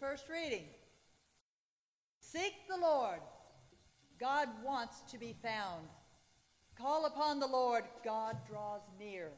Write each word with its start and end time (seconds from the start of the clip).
first 0.00 0.28
reading. 0.28 0.64
Seek 2.20 2.54
the 2.68 2.76
Lord. 2.80 3.20
God 4.20 4.48
wants 4.64 5.02
to 5.10 5.18
be 5.18 5.34
found. 5.42 5.86
Call 6.76 7.06
upon 7.06 7.40
the 7.40 7.46
Lord. 7.46 7.84
God 8.04 8.36
draws 8.48 8.82
near. 8.98 9.30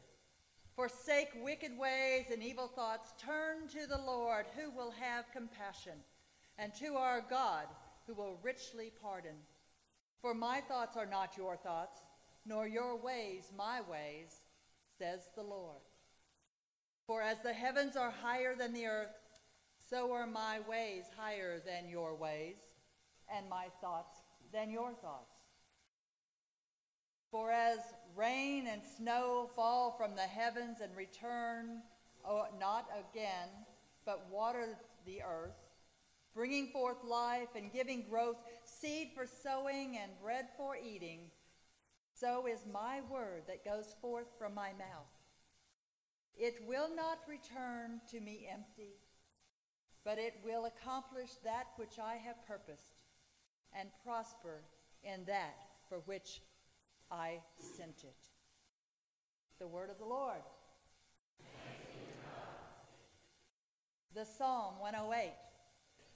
Forsake 0.77 1.31
wicked 1.43 1.77
ways 1.79 2.27
and 2.33 2.43
evil 2.43 2.69
thoughts. 2.69 3.13
Turn 3.19 3.69
to 3.69 3.87
the 3.87 4.03
Lord, 4.05 4.47
who 4.57 4.71
will 4.71 4.93
have 4.93 5.33
compassion, 5.33 5.99
and 6.59 6.75
to 6.75 6.95
our 6.95 7.23
God, 7.29 7.67
who 8.07 8.15
will 8.15 8.39
richly 8.43 8.93
pardon. 9.03 9.37
For 10.21 10.35
my 10.35 10.61
thoughts 10.61 10.97
are 10.97 11.07
not 11.07 11.37
your 11.37 11.57
thoughts, 11.57 12.01
nor 12.45 12.67
your 12.67 12.97
ways 12.97 13.53
my 13.57 13.81
ways, 13.83 14.41
says 14.99 15.21
the 15.37 15.43
Lord. 15.43 15.81
For 17.07 17.23
as 17.23 17.43
the 17.43 17.53
heavens 17.53 17.97
are 17.97 18.11
higher 18.11 18.55
than 18.55 18.73
the 18.73 18.87
earth, 18.87 19.20
so 19.91 20.13
are 20.13 20.27
my 20.27 20.61
ways 20.69 21.05
higher 21.19 21.61
than 21.67 21.91
your 21.91 22.15
ways, 22.15 22.57
and 23.37 23.49
my 23.51 23.67
thoughts 23.81 24.13
than 24.53 24.71
your 24.71 24.93
thoughts. 24.93 25.35
For 27.31 27.51
as 27.51 27.79
rain 28.17 28.69
and 28.69 28.83
snow 28.97 29.51
fall 29.55 29.95
from 29.99 30.15
the 30.15 30.23
heavens 30.23 30.79
and 30.81 30.97
return 30.97 31.83
oh, 32.25 32.47
not 32.59 32.87
again, 32.99 33.49
but 34.05 34.29
water 34.31 34.77
the 35.07 35.23
earth, 35.23 35.57
bringing 36.35 36.69
forth 36.69 37.03
life 37.05 37.49
and 37.57 37.73
giving 37.73 38.05
growth, 38.09 38.37
seed 38.65 39.11
for 39.15 39.27
sowing 39.27 39.99
and 40.01 40.11
bread 40.23 40.47
for 40.57 40.77
eating, 40.77 41.31
so 42.15 42.47
is 42.47 42.61
my 42.73 43.01
word 43.11 43.43
that 43.47 43.65
goes 43.65 43.95
forth 44.01 44.27
from 44.39 44.55
my 44.55 44.71
mouth. 44.73 45.09
It 46.37 46.55
will 46.67 46.95
not 46.95 47.19
return 47.29 48.01
to 48.11 48.21
me 48.21 48.49
empty, 48.51 48.97
but 50.05 50.19
it 50.19 50.35
will 50.45 50.67
accomplish 50.67 51.31
that 51.45 51.69
which 51.77 51.99
I 51.99 52.15
have 52.17 52.47
purposed 52.47 52.97
and 53.79 53.89
prosper 54.05 54.63
in 55.03 55.25
that 55.27 55.57
for 55.89 55.99
which 56.07 56.41
I 57.11 57.41
sent 57.59 58.05
it. 58.05 58.17
The 59.59 59.67
word 59.67 59.91
of 59.91 59.99
the 59.99 60.05
Lord. 60.05 60.43
The 64.15 64.25
Psalm 64.25 64.75
108. 64.81 65.33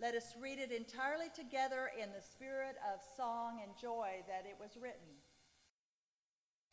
Let 0.00 0.14
us 0.14 0.34
read 0.40 0.58
it 0.58 0.72
entirely 0.72 1.28
together 1.34 1.90
in 2.00 2.08
the 2.10 2.20
spirit 2.20 2.76
of 2.92 3.00
song 3.16 3.60
and 3.62 3.70
joy 3.80 4.24
that 4.26 4.44
it 4.48 4.56
was 4.58 4.76
written. 4.80 5.14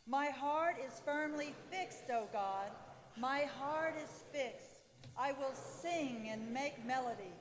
My 0.07 0.27
heart 0.27 0.77
is 0.83 0.99
firmly 1.05 1.53
fixed, 1.69 2.09
O 2.11 2.27
God. 2.33 2.71
My 3.17 3.41
heart 3.59 3.95
is 4.03 4.23
fixed. 4.31 4.70
I 5.17 5.33
will 5.33 5.53
sing 5.53 6.29
and 6.31 6.53
make 6.53 6.85
melody. 6.85 7.33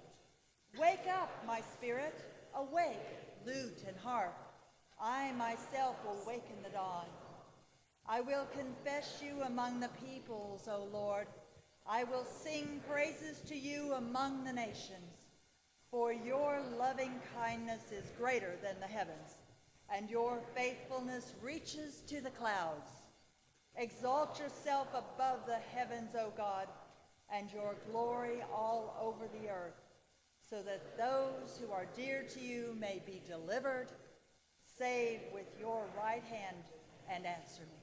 Wake 0.78 1.06
up, 1.10 1.30
my 1.46 1.62
spirit. 1.74 2.14
Awake, 2.54 2.96
lute 3.46 3.84
and 3.86 3.96
harp. 3.96 4.36
I 5.00 5.32
myself 5.32 5.96
will 6.04 6.18
waken 6.26 6.56
the 6.62 6.70
dawn. 6.70 7.06
I 8.06 8.20
will 8.20 8.46
confess 8.56 9.22
you 9.22 9.42
among 9.42 9.80
the 9.80 9.90
peoples, 10.04 10.68
O 10.68 10.88
Lord. 10.92 11.26
I 11.86 12.04
will 12.04 12.24
sing 12.24 12.80
praises 12.88 13.40
to 13.48 13.56
you 13.56 13.94
among 13.94 14.44
the 14.44 14.52
nations. 14.52 15.28
For 15.90 16.12
your 16.12 16.60
loving 16.78 17.20
kindness 17.36 17.92
is 17.92 18.12
greater 18.18 18.56
than 18.62 18.78
the 18.80 18.86
heavens, 18.86 19.36
and 19.92 20.10
your 20.10 20.40
faithfulness 20.54 21.34
reaches 21.42 22.02
to 22.08 22.20
the 22.20 22.30
clouds. 22.30 22.90
Exalt 23.76 24.38
yourself 24.38 24.88
above 24.90 25.46
the 25.46 25.58
heavens, 25.74 26.14
O 26.18 26.32
God, 26.36 26.68
and 27.32 27.50
your 27.52 27.76
glory 27.90 28.42
all 28.52 28.96
over 29.00 29.26
the 29.40 29.48
earth, 29.48 29.80
so 30.48 30.62
that 30.62 30.96
those 30.96 31.60
who 31.60 31.72
are 31.72 31.86
dear 31.96 32.24
to 32.34 32.40
you 32.40 32.76
may 32.78 33.00
be 33.06 33.20
delivered 33.28 33.88
Save 34.80 35.20
with 35.34 35.44
your 35.60 35.84
right 35.94 36.22
hand 36.24 36.56
and 37.10 37.26
answer 37.26 37.60
me. 37.60 37.76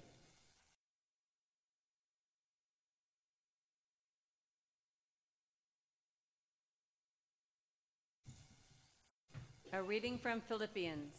A 9.73 9.83
reading 9.83 10.17
from 10.17 10.41
Philippians. 10.41 11.13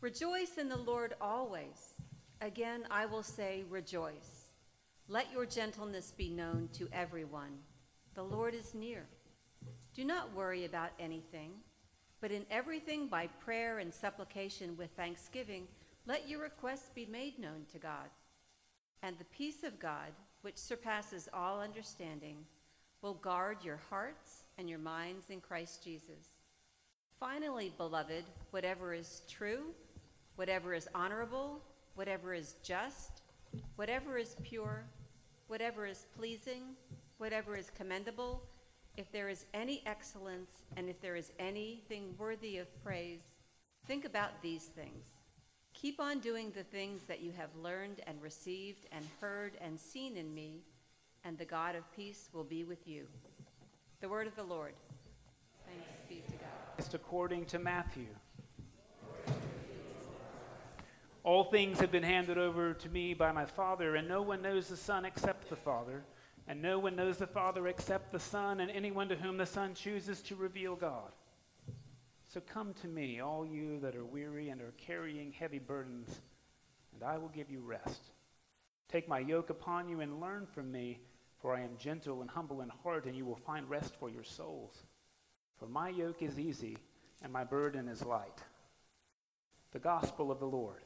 Rejoice 0.00 0.56
in 0.56 0.68
the 0.68 0.76
Lord 0.76 1.14
always. 1.20 1.94
Again, 2.40 2.84
I 2.92 3.06
will 3.06 3.24
say, 3.24 3.64
rejoice. 3.68 4.39
Let 5.10 5.30
your 5.30 5.44
gentleness 5.44 6.14
be 6.16 6.30
known 6.30 6.70
to 6.78 6.88
everyone. 6.92 7.58
The 8.14 8.22
Lord 8.22 8.54
is 8.54 8.74
near. 8.74 9.04
Do 9.92 10.04
not 10.04 10.34
worry 10.34 10.64
about 10.64 10.92
anything 10.98 11.50
but 12.20 12.30
in 12.30 12.44
everything 12.50 13.06
by 13.06 13.26
prayer 13.26 13.78
and 13.78 13.92
supplication 13.92 14.76
with 14.76 14.90
thanksgiving, 14.90 15.66
let 16.06 16.28
your 16.28 16.40
requests 16.40 16.90
be 16.94 17.06
made 17.06 17.38
known 17.38 17.64
to 17.72 17.78
God. 17.78 18.10
And 19.02 19.16
the 19.18 19.24
peace 19.24 19.64
of 19.64 19.80
God, 19.80 20.12
which 20.42 20.58
surpasses 20.58 21.28
all 21.32 21.60
understanding, 21.60 22.44
will 23.00 23.14
guard 23.14 23.58
your 23.64 23.80
hearts 23.88 24.44
and 24.58 24.68
your 24.68 24.78
minds 24.78 25.30
in 25.30 25.40
Christ 25.40 25.82
Jesus. 25.82 26.34
Finally, 27.18 27.72
beloved, 27.78 28.24
whatever 28.50 28.92
is 28.92 29.22
true, 29.28 29.64
whatever 30.36 30.74
is 30.74 30.88
honorable, 30.94 31.62
whatever 31.94 32.34
is 32.34 32.56
just, 32.62 33.22
whatever 33.76 34.18
is 34.18 34.36
pure, 34.42 34.84
whatever 35.50 35.84
is 35.84 36.06
pleasing, 36.16 36.62
whatever 37.18 37.56
is 37.56 37.72
commendable, 37.76 38.40
if 38.96 39.10
there 39.10 39.28
is 39.28 39.46
any 39.52 39.82
excellence 39.84 40.52
and 40.76 40.88
if 40.88 41.00
there 41.00 41.16
is 41.16 41.32
anything 41.40 42.14
worthy 42.16 42.58
of 42.58 42.84
praise, 42.84 43.34
think 43.84 44.04
about 44.04 44.30
these 44.42 44.66
things. 44.66 45.06
Keep 45.74 45.98
on 45.98 46.20
doing 46.20 46.52
the 46.54 46.62
things 46.62 47.02
that 47.08 47.20
you 47.20 47.32
have 47.36 47.48
learned 47.60 48.00
and 48.06 48.22
received 48.22 48.86
and 48.92 49.04
heard 49.20 49.54
and 49.60 49.78
seen 49.78 50.16
in 50.16 50.32
me, 50.32 50.62
and 51.24 51.36
the 51.36 51.44
God 51.44 51.74
of 51.74 51.82
peace 51.96 52.28
will 52.32 52.44
be 52.44 52.62
with 52.62 52.86
you. 52.86 53.08
The 54.00 54.08
word 54.08 54.28
of 54.28 54.36
the 54.36 54.44
Lord. 54.44 54.74
Thanks 55.66 55.90
be 56.08 56.22
to 56.30 56.38
God. 56.38 56.48
It's 56.78 56.94
according 56.94 57.46
to 57.46 57.58
Matthew. 57.58 58.06
All 61.22 61.44
things 61.44 61.80
have 61.80 61.92
been 61.92 62.02
handed 62.02 62.38
over 62.38 62.74
to 62.74 62.88
me 62.88 63.14
by 63.14 63.32
my 63.32 63.44
Father, 63.44 63.96
and 63.96 64.08
no 64.08 64.22
one 64.22 64.42
knows 64.42 64.68
the 64.68 64.76
Son 64.76 65.04
except 65.04 65.50
the 65.50 65.56
Father 65.56 66.02
and 66.50 66.60
no 66.60 66.80
one 66.80 66.96
knows 66.96 67.16
the 67.16 67.28
Father 67.28 67.68
except 67.68 68.10
the 68.10 68.18
Son, 68.18 68.58
and 68.58 68.72
anyone 68.72 69.08
to 69.08 69.14
whom 69.14 69.36
the 69.36 69.46
Son 69.46 69.72
chooses 69.72 70.20
to 70.22 70.34
reveal 70.34 70.74
God. 70.74 71.12
So 72.26 72.40
come 72.40 72.74
to 72.82 72.88
me, 72.88 73.20
all 73.20 73.46
you 73.46 73.78
that 73.78 73.94
are 73.94 74.04
weary 74.04 74.48
and 74.48 74.60
are 74.60 74.74
carrying 74.76 75.30
heavy 75.30 75.60
burdens, 75.60 76.20
and 76.92 77.04
I 77.04 77.18
will 77.18 77.28
give 77.28 77.52
you 77.52 77.60
rest. 77.60 78.02
Take 78.88 79.08
my 79.08 79.20
yoke 79.20 79.50
upon 79.50 79.88
you 79.88 80.00
and 80.00 80.20
learn 80.20 80.44
from 80.44 80.72
me, 80.72 80.98
for 81.40 81.54
I 81.54 81.60
am 81.60 81.76
gentle 81.78 82.20
and 82.20 82.28
humble 82.28 82.62
in 82.62 82.68
heart, 82.82 83.06
and 83.06 83.14
you 83.14 83.24
will 83.24 83.36
find 83.36 83.70
rest 83.70 83.94
for 83.94 84.10
your 84.10 84.24
souls. 84.24 84.74
For 85.60 85.68
my 85.68 85.88
yoke 85.88 86.20
is 86.20 86.36
easy, 86.36 86.78
and 87.22 87.32
my 87.32 87.44
burden 87.44 87.86
is 87.86 88.04
light. 88.04 88.42
The 89.70 89.78
gospel 89.78 90.32
of 90.32 90.40
the 90.40 90.46
Lord. 90.46 90.82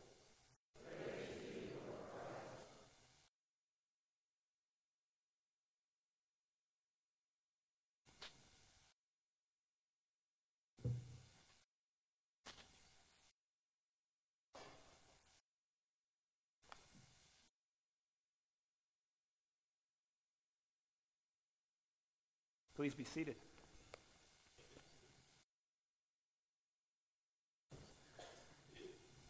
Please 22.76 22.94
be 22.94 23.04
seated. 23.04 23.36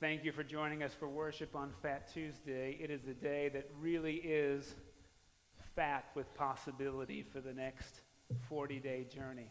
Thank 0.01 0.25
you 0.25 0.33
for 0.33 0.43
joining 0.43 0.83
us 0.83 0.93
for 0.95 1.09
worship 1.09 1.55
on 1.55 1.71
Fat 1.83 2.11
Tuesday. 2.13 2.79
It 2.81 2.91
is 2.91 3.07
a 3.07 3.13
day 3.13 3.51
that 3.51 3.69
really 3.79 4.15
is 4.17 4.75
fat 5.77 6.07
with 6.15 6.33
possibility 6.35 7.23
for 7.23 7.41
the 7.41 7.53
next 7.53 8.01
40 8.49 8.79
day 8.81 9.07
journey. 9.15 9.51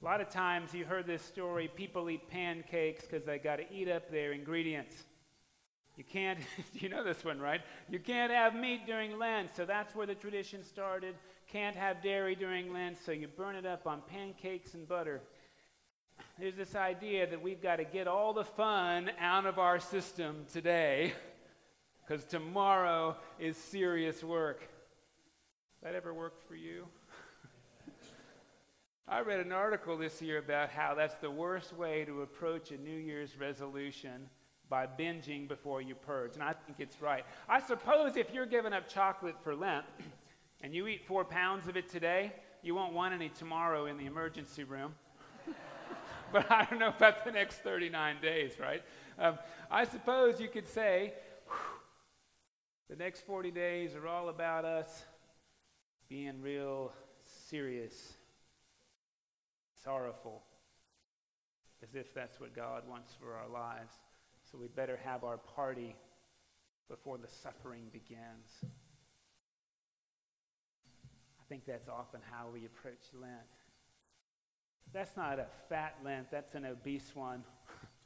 A 0.00 0.04
lot 0.04 0.20
of 0.20 0.30
times 0.30 0.72
you 0.72 0.84
heard 0.84 1.08
this 1.08 1.22
story 1.22 1.68
people 1.74 2.08
eat 2.08 2.30
pancakes 2.30 3.04
because 3.04 3.24
they 3.24 3.38
got 3.38 3.56
to 3.56 3.64
eat 3.72 3.88
up 3.88 4.12
their 4.12 4.32
ingredients. 4.32 4.94
You 5.96 6.04
can't, 6.04 6.38
you 6.72 6.88
know 6.88 7.02
this 7.02 7.24
one, 7.24 7.40
right? 7.40 7.62
You 7.88 7.98
can't 7.98 8.30
have 8.30 8.54
meat 8.54 8.86
during 8.86 9.18
Lent, 9.18 9.56
so 9.56 9.64
that's 9.64 9.94
where 9.94 10.06
the 10.06 10.14
tradition 10.14 10.64
started 10.64 11.16
can't 11.52 11.74
have 11.74 12.00
dairy 12.00 12.36
during 12.36 12.72
Lent, 12.72 12.96
so 13.04 13.10
you 13.10 13.26
burn 13.26 13.56
it 13.56 13.66
up 13.66 13.86
on 13.86 14.02
pancakes 14.02 14.74
and 14.74 14.86
butter. 14.86 15.20
There's 16.38 16.54
this 16.54 16.76
idea 16.76 17.26
that 17.26 17.42
we've 17.42 17.60
got 17.60 17.76
to 17.76 17.84
get 17.84 18.06
all 18.06 18.32
the 18.32 18.44
fun 18.44 19.10
out 19.18 19.46
of 19.46 19.58
our 19.58 19.80
system 19.80 20.44
today 20.52 21.12
because 22.06 22.24
tomorrow 22.24 23.16
is 23.38 23.56
serious 23.56 24.22
work. 24.22 24.62
That 25.82 25.94
ever 25.94 26.14
worked 26.14 26.46
for 26.46 26.54
you? 26.54 26.86
I 29.08 29.20
read 29.20 29.40
an 29.40 29.50
article 29.50 29.96
this 29.96 30.22
year 30.22 30.38
about 30.38 30.70
how 30.70 30.94
that's 30.94 31.16
the 31.16 31.30
worst 31.30 31.76
way 31.76 32.04
to 32.04 32.22
approach 32.22 32.70
a 32.70 32.76
New 32.76 32.96
Year's 32.96 33.36
resolution 33.36 34.28
by 34.68 34.86
binging 34.86 35.48
before 35.48 35.82
you 35.82 35.96
purge. 35.96 36.34
And 36.34 36.44
I 36.44 36.52
think 36.52 36.78
it's 36.78 37.02
right. 37.02 37.24
I 37.48 37.60
suppose 37.60 38.16
if 38.16 38.32
you're 38.32 38.46
giving 38.46 38.72
up 38.72 38.88
chocolate 38.88 39.36
for 39.42 39.56
Lent 39.56 39.84
and 40.62 40.74
you 40.74 40.86
eat 40.86 41.04
four 41.06 41.24
pounds 41.24 41.68
of 41.68 41.76
it 41.76 41.88
today, 41.88 42.32
you 42.62 42.74
won't 42.74 42.92
want 42.92 43.14
any 43.14 43.28
tomorrow 43.30 43.86
in 43.86 43.96
the 43.96 44.06
emergency 44.06 44.64
room. 44.64 44.94
but 46.32 46.50
I 46.50 46.66
don't 46.66 46.78
know 46.78 46.88
about 46.88 47.24
the 47.24 47.32
next 47.32 47.56
39 47.58 48.16
days, 48.20 48.52
right? 48.60 48.82
Um, 49.18 49.38
I 49.70 49.84
suppose 49.84 50.40
you 50.40 50.48
could 50.48 50.68
say 50.68 51.14
the 52.88 52.96
next 52.96 53.26
40 53.26 53.50
days 53.50 53.94
are 53.94 54.06
all 54.06 54.28
about 54.28 54.64
us 54.64 55.04
being 56.08 56.42
real 56.42 56.92
serious, 57.48 58.14
sorrowful, 59.84 60.42
as 61.82 61.94
if 61.94 62.12
that's 62.12 62.40
what 62.40 62.54
God 62.54 62.82
wants 62.88 63.12
for 63.14 63.34
our 63.34 63.48
lives. 63.48 63.92
So 64.50 64.58
we 64.58 64.66
better 64.66 64.98
have 65.04 65.22
our 65.24 65.38
party 65.38 65.94
before 66.88 67.18
the 67.18 67.28
suffering 67.28 67.84
begins. 67.92 68.64
I 71.50 71.52
think 71.52 71.66
that's 71.66 71.88
often 71.88 72.20
how 72.30 72.46
we 72.52 72.64
approach 72.64 73.02
Lent. 73.20 73.34
That's 74.92 75.16
not 75.16 75.40
a 75.40 75.46
fat 75.68 75.96
Lent, 76.04 76.30
that's 76.30 76.54
an 76.54 76.64
obese 76.64 77.10
one. 77.12 77.42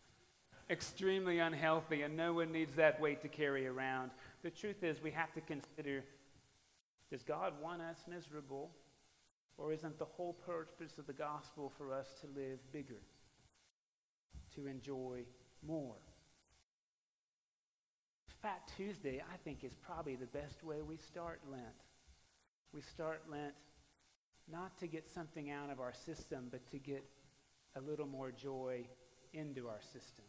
Extremely 0.71 1.41
unhealthy, 1.41 2.01
and 2.01 2.17
no 2.17 2.33
one 2.33 2.53
needs 2.53 2.75
that 2.77 2.99
weight 3.03 3.21
to 3.21 3.29
carry 3.29 3.67
around. 3.67 4.13
The 4.43 4.49
truth 4.49 4.83
is, 4.83 5.03
we 5.03 5.11
have 5.11 5.31
to 5.35 5.43
consider 5.43 6.05
does 7.11 7.23
God 7.23 7.53
want 7.63 7.83
us 7.83 7.99
miserable? 8.09 8.71
Or 9.59 9.75
isn't 9.75 9.99
the 9.99 10.07
whole 10.07 10.33
purpose 10.33 10.97
of 10.97 11.07
the 11.07 11.13
gospel 11.13 11.71
for 11.77 11.93
us 11.93 12.07
to 12.23 12.27
live 12.41 12.59
bigger, 12.73 13.03
to 14.55 14.67
enjoy 14.67 15.21
more? 15.65 15.97
Fat 18.41 18.63
Tuesday, 18.75 19.23
I 19.33 19.37
think, 19.45 19.65
is 19.65 19.75
probably 19.75 20.17
the 20.17 20.27
best 20.27 20.65
way 20.65 20.81
we 20.81 20.97
start 20.97 21.41
Lent. 21.53 21.85
We 22.75 22.81
start 22.83 23.23
Lent 23.31 23.55
not 24.51 24.77
to 24.81 24.89
get 24.89 25.09
something 25.09 25.51
out 25.51 25.71
of 25.71 25.79
our 25.79 25.95
system, 25.95 26.49
but 26.51 26.67
to 26.73 26.79
get 26.79 27.05
a 27.77 27.81
little 27.81 28.07
more 28.07 28.33
joy 28.33 28.85
into 29.33 29.69
our 29.69 29.81
system. 29.81 30.25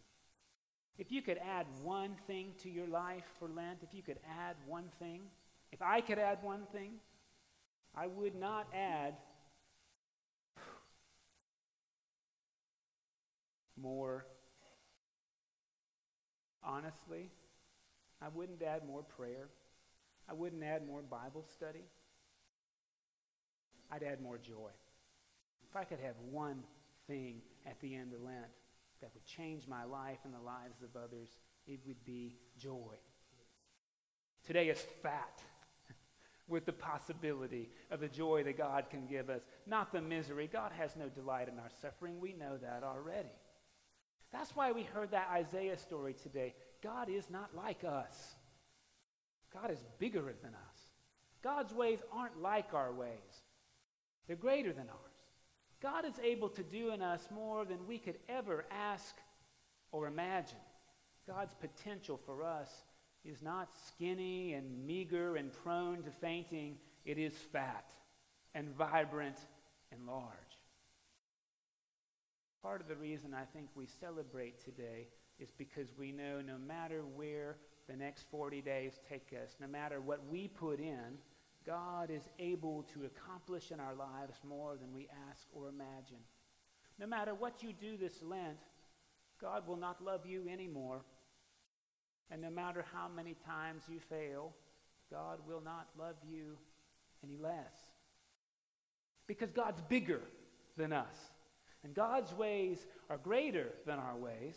If 0.97 1.11
you 1.11 1.21
could 1.21 1.39
add 1.39 1.65
one 1.81 2.15
thing 2.27 2.53
to 2.61 2.69
your 2.69 2.87
life 2.87 3.23
for 3.39 3.49
Lent, 3.49 3.79
if 3.81 3.93
you 3.93 4.03
could 4.03 4.19
add 4.39 4.55
one 4.67 4.85
thing, 4.99 5.21
if 5.71 5.81
I 5.81 6.01
could 6.01 6.19
add 6.19 6.37
one 6.43 6.67
thing, 6.71 6.93
I 7.95 8.07
would 8.07 8.35
not 8.35 8.67
add 8.73 9.15
more 13.75 14.25
honestly 16.63 17.29
I 18.21 18.29
wouldn't 18.29 18.61
add 18.63 18.87
more 18.87 19.03
prayer. 19.03 19.49
I 20.27 20.33
wouldn't 20.33 20.63
add 20.63 20.87
more 20.87 21.01
Bible 21.01 21.45
study. 21.55 21.83
I'd 23.91 24.03
add 24.03 24.21
more 24.21 24.37
joy. 24.37 24.71
If 25.69 25.75
I 25.75 25.83
could 25.83 25.99
have 25.99 26.15
one 26.31 26.63
thing 27.07 27.41
at 27.65 27.79
the 27.81 27.95
end 27.95 28.13
of 28.13 28.21
Lent 28.21 28.45
that 29.01 29.11
would 29.13 29.25
change 29.25 29.67
my 29.67 29.83
life 29.83 30.19
and 30.23 30.33
the 30.33 30.39
lives 30.39 30.81
of 30.81 30.95
others, 31.01 31.29
it 31.67 31.79
would 31.85 32.03
be 32.05 32.35
joy. 32.57 32.95
Today 34.45 34.69
is 34.69 34.79
fat 35.01 35.41
with 36.47 36.65
the 36.65 36.73
possibility 36.73 37.69
of 37.91 37.99
the 37.99 38.07
joy 38.07 38.43
that 38.43 38.57
God 38.57 38.89
can 38.89 39.05
give 39.07 39.29
us, 39.29 39.41
not 39.65 39.91
the 39.91 40.01
misery. 40.01 40.49
God 40.51 40.71
has 40.77 40.95
no 40.95 41.09
delight 41.09 41.49
in 41.49 41.59
our 41.59 41.71
suffering. 41.81 42.19
We 42.19 42.33
know 42.33 42.57
that 42.57 42.83
already. 42.83 43.29
That's 44.31 44.55
why 44.55 44.71
we 44.71 44.83
heard 44.83 45.11
that 45.11 45.29
Isaiah 45.31 45.77
story 45.77 46.13
today. 46.13 46.53
God 46.83 47.09
is 47.09 47.29
not 47.29 47.55
like 47.55 47.83
us. 47.83 48.35
God 49.53 49.71
is 49.71 49.83
bigger 49.97 50.35
than 50.41 50.53
us. 50.53 50.79
God's 51.41 51.73
ways 51.73 51.99
aren't 52.11 52.41
like 52.41 52.73
our 52.73 52.91
ways. 52.91 53.43
They're 54.27 54.35
greater 54.35 54.73
than 54.73 54.89
ours. 54.89 54.99
God 55.81 56.05
is 56.05 56.19
able 56.23 56.49
to 56.49 56.63
do 56.63 56.91
in 56.91 57.01
us 57.01 57.27
more 57.33 57.65
than 57.65 57.87
we 57.87 57.97
could 57.97 58.17
ever 58.27 58.65
ask 58.71 59.15
or 59.91 60.07
imagine. 60.07 60.57
God's 61.27 61.53
potential 61.53 62.19
for 62.25 62.43
us 62.43 62.69
is 63.23 63.41
not 63.41 63.69
skinny 63.87 64.53
and 64.53 64.85
meager 64.85 65.35
and 65.35 65.51
prone 65.51 66.03
to 66.03 66.11
fainting. 66.11 66.77
It 67.05 67.17
is 67.17 67.33
fat 67.51 67.91
and 68.53 68.69
vibrant 68.75 69.37
and 69.91 70.05
large. 70.07 70.23
Part 72.61 72.81
of 72.81 72.87
the 72.87 72.95
reason 72.95 73.33
I 73.33 73.45
think 73.45 73.67
we 73.75 73.85
celebrate 73.85 74.63
today 74.63 75.07
is 75.39 75.49
because 75.57 75.89
we 75.99 76.11
know 76.11 76.41
no 76.41 76.57
matter 76.57 77.03
where 77.15 77.57
the 77.87 77.95
next 77.95 78.25
40 78.31 78.61
days 78.61 78.99
take 79.07 79.33
us, 79.33 79.55
no 79.59 79.67
matter 79.67 80.01
what 80.01 80.21
we 80.31 80.47
put 80.47 80.79
in, 80.79 81.17
God 81.65 82.11
is 82.11 82.27
able 82.37 82.83
to 82.93 83.05
accomplish 83.05 83.71
in 83.71 83.79
our 83.79 83.95
lives 83.95 84.35
more 84.47 84.75
than 84.75 84.93
we 84.93 85.07
ask 85.29 85.47
or 85.53 85.67
imagine. 85.67 86.23
No 86.99 87.07
matter 87.07 87.33
what 87.33 87.63
you 87.63 87.73
do 87.73 87.97
this 87.97 88.21
Lent, 88.21 88.59
God 89.41 89.67
will 89.67 89.77
not 89.77 90.03
love 90.03 90.25
you 90.25 90.47
anymore. 90.51 91.01
And 92.31 92.41
no 92.41 92.49
matter 92.49 92.85
how 92.93 93.07
many 93.07 93.35
times 93.45 93.83
you 93.89 93.99
fail, 93.99 94.53
God 95.11 95.39
will 95.47 95.61
not 95.61 95.87
love 95.97 96.15
you 96.27 96.57
any 97.23 97.37
less. 97.37 97.73
Because 99.27 99.51
God's 99.51 99.81
bigger 99.81 100.21
than 100.77 100.93
us. 100.93 101.15
And 101.83 101.93
God's 101.93 102.33
ways 102.33 102.85
are 103.09 103.17
greater 103.17 103.73
than 103.85 103.99
our 103.99 104.15
ways. 104.15 104.55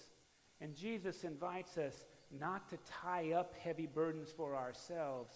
And 0.60 0.74
Jesus 0.74 1.24
invites 1.24 1.76
us 1.78 1.94
not 2.38 2.68
to 2.70 2.78
tie 3.02 3.32
up 3.32 3.54
heavy 3.62 3.86
burdens 3.86 4.30
for 4.36 4.56
ourselves, 4.56 5.34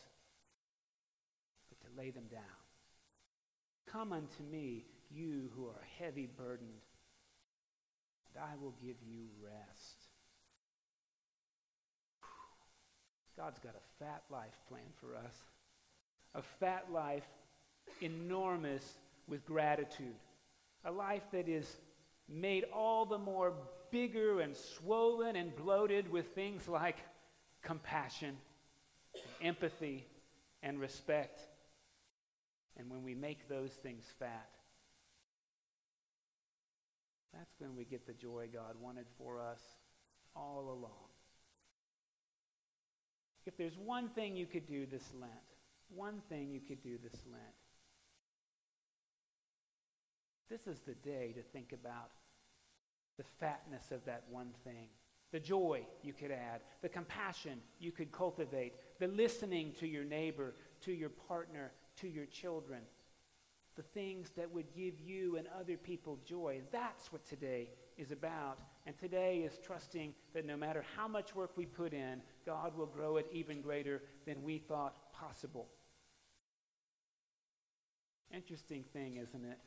to 1.82 2.00
lay 2.00 2.10
them 2.10 2.26
down. 2.30 2.40
Come 3.86 4.12
unto 4.12 4.42
me, 4.50 4.84
you 5.10 5.50
who 5.56 5.66
are 5.66 5.86
heavy 5.98 6.28
burdened, 6.36 6.70
and 8.34 8.42
I 8.42 8.56
will 8.62 8.74
give 8.82 8.96
you 9.06 9.26
rest. 9.42 10.02
God's 13.36 13.58
got 13.58 13.74
a 13.74 14.04
fat 14.04 14.22
life 14.30 14.54
plan 14.68 14.82
for 15.00 15.16
us. 15.16 15.34
A 16.34 16.42
fat 16.60 16.86
life, 16.92 17.26
enormous 18.00 18.84
with 19.26 19.44
gratitude. 19.46 20.14
A 20.84 20.92
life 20.92 21.24
that 21.32 21.48
is 21.48 21.76
made 22.28 22.64
all 22.72 23.04
the 23.04 23.18
more 23.18 23.54
bigger 23.90 24.40
and 24.40 24.56
swollen 24.56 25.36
and 25.36 25.54
bloated 25.56 26.10
with 26.10 26.26
things 26.34 26.68
like 26.68 26.96
compassion, 27.62 28.36
empathy, 29.40 30.06
and 30.62 30.80
respect. 30.80 31.40
And 32.76 32.90
when 32.90 33.02
we 33.02 33.14
make 33.14 33.48
those 33.48 33.72
things 33.72 34.04
fat, 34.18 34.48
that's 37.32 37.54
when 37.58 37.76
we 37.76 37.84
get 37.84 38.06
the 38.06 38.12
joy 38.12 38.48
God 38.52 38.76
wanted 38.80 39.06
for 39.18 39.40
us 39.40 39.60
all 40.36 40.68
along. 40.70 41.08
If 43.46 43.56
there's 43.56 43.76
one 43.76 44.08
thing 44.10 44.36
you 44.36 44.46
could 44.46 44.66
do 44.66 44.86
this 44.86 45.12
Lent, 45.20 45.32
one 45.94 46.22
thing 46.28 46.50
you 46.50 46.60
could 46.60 46.82
do 46.82 46.98
this 47.02 47.20
Lent, 47.30 47.42
this 50.48 50.66
is 50.66 50.80
the 50.80 50.94
day 50.94 51.32
to 51.34 51.42
think 51.42 51.72
about 51.72 52.10
the 53.16 53.24
fatness 53.40 53.90
of 53.90 54.04
that 54.04 54.24
one 54.30 54.50
thing, 54.64 54.88
the 55.32 55.40
joy 55.40 55.84
you 56.02 56.12
could 56.12 56.30
add, 56.30 56.60
the 56.82 56.88
compassion 56.88 57.58
you 57.80 57.90
could 57.90 58.12
cultivate, 58.12 58.74
the 58.98 59.08
listening 59.08 59.72
to 59.80 59.86
your 59.86 60.04
neighbor, 60.04 60.54
to 60.82 60.92
your 60.92 61.08
partner, 61.08 61.72
to 62.00 62.08
your 62.08 62.26
children, 62.26 62.80
the 63.76 63.82
things 63.82 64.30
that 64.36 64.52
would 64.52 64.74
give 64.74 65.00
you 65.00 65.36
and 65.36 65.46
other 65.58 65.76
people 65.76 66.18
joy. 66.26 66.60
That's 66.70 67.12
what 67.12 67.26
today 67.26 67.70
is 67.96 68.10
about. 68.10 68.58
And 68.86 68.98
today 68.98 69.38
is 69.38 69.58
trusting 69.64 70.14
that 70.34 70.44
no 70.44 70.56
matter 70.56 70.84
how 70.96 71.08
much 71.08 71.34
work 71.34 71.52
we 71.56 71.66
put 71.66 71.92
in, 71.92 72.20
God 72.44 72.76
will 72.76 72.86
grow 72.86 73.16
it 73.16 73.26
even 73.32 73.60
greater 73.60 74.02
than 74.26 74.42
we 74.42 74.58
thought 74.58 75.12
possible. 75.12 75.68
Interesting 78.34 78.84
thing, 78.92 79.18
isn't 79.18 79.44
it? 79.44 79.58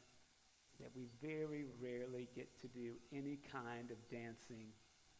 that 0.80 0.92
we 0.96 1.08
very 1.22 1.66
rarely 1.82 2.28
get 2.36 2.60
to 2.62 2.68
do 2.68 2.94
any 3.14 3.40
kind 3.52 3.92
of 3.92 3.98
dancing 4.10 4.68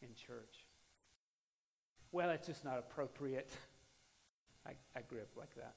in 0.02 0.08
church. 0.14 0.66
Well, 2.12 2.30
it's 2.30 2.46
just 2.46 2.64
not 2.64 2.78
appropriate. 2.78 3.50
I, 4.66 4.72
I 4.94 5.02
grew 5.02 5.20
up 5.20 5.36
like 5.36 5.54
that. 5.56 5.74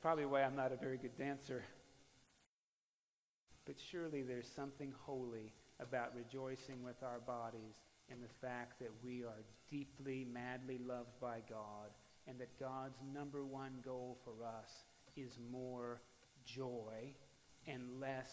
Probably 0.00 0.24
why 0.24 0.42
I'm 0.42 0.56
not 0.56 0.72
a 0.72 0.76
very 0.76 0.96
good 0.96 1.16
dancer. 1.18 1.62
But 3.66 3.76
surely 3.90 4.22
there's 4.22 4.48
something 4.48 4.94
holy 5.04 5.52
about 5.78 6.14
rejoicing 6.16 6.82
with 6.82 7.02
our 7.02 7.20
bodies 7.20 7.76
in 8.08 8.20
the 8.20 8.46
fact 8.46 8.78
that 8.80 8.90
we 9.04 9.22
are 9.22 9.44
deeply, 9.70 10.26
madly 10.32 10.78
loved 10.78 11.20
by 11.20 11.40
God 11.48 11.90
and 12.26 12.38
that 12.40 12.58
God's 12.58 12.98
number 13.14 13.44
one 13.44 13.74
goal 13.84 14.18
for 14.24 14.44
us 14.44 14.70
is 15.16 15.38
more 15.50 16.00
joy 16.46 17.14
and 17.66 18.00
less 18.00 18.30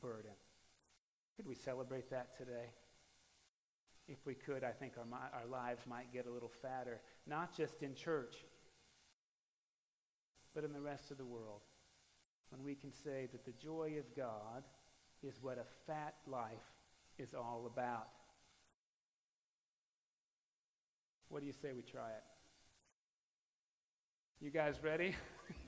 burden. 0.00 0.32
Could 1.36 1.46
we 1.46 1.54
celebrate 1.54 2.08
that 2.10 2.36
today? 2.38 2.70
If 4.08 4.18
we 4.24 4.34
could, 4.34 4.64
I 4.64 4.70
think 4.70 4.94
our, 4.96 5.04
our 5.38 5.46
lives 5.46 5.82
might 5.86 6.12
get 6.12 6.26
a 6.26 6.30
little 6.30 6.52
fatter, 6.62 7.00
not 7.26 7.54
just 7.54 7.82
in 7.82 7.94
church, 7.94 8.34
but 10.56 10.64
in 10.64 10.72
the 10.72 10.80
rest 10.80 11.10
of 11.10 11.18
the 11.18 11.24
world. 11.24 11.60
When 12.48 12.64
we 12.64 12.74
can 12.74 12.90
say 12.90 13.28
that 13.30 13.44
the 13.44 13.52
joy 13.62 13.96
of 13.98 14.16
God 14.16 14.64
is 15.22 15.34
what 15.42 15.58
a 15.58 15.66
fat 15.86 16.14
life 16.26 16.48
is 17.18 17.34
all 17.34 17.70
about. 17.70 18.08
What 21.28 21.40
do 21.40 21.46
you 21.46 21.52
say 21.52 21.72
we 21.74 21.82
try 21.82 22.08
it? 22.08 22.24
You 24.40 24.50
guys 24.50 24.76
ready? 24.82 25.14